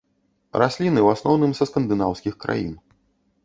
Расліны 0.61 0.99
ў 1.03 1.07
асноўным 1.17 1.53
са 1.59 1.69
скандынаўскіх 1.73 2.33
краін. 2.47 2.77